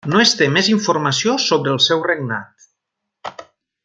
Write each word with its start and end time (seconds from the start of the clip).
No 0.11 0.19
es 0.21 0.29
té 0.37 0.45
més 0.53 0.69
informació 0.75 1.35
sobre 1.45 1.73
el 1.77 1.83
seu 1.91 2.01
regnat. 2.09 3.45